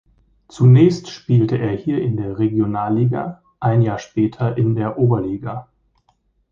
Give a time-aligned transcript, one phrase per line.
[0.47, 5.67] Zunächst spielte er hier in der Regionalliga, ein Jahr später in der Oberliga.